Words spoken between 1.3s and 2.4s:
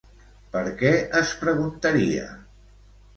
preguntaria?